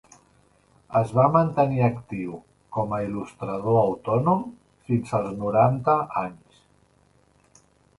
[0.99, 2.39] Es va mantenir actiu
[2.79, 4.45] com a il·lustrador autònom
[4.91, 6.69] fins als noranta anys.